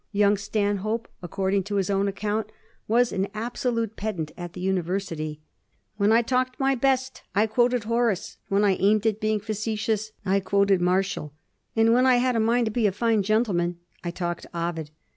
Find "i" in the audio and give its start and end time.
6.11-6.23, 7.35-7.45, 8.65-8.77, 10.25-10.39, 12.07-12.15, 14.03-14.09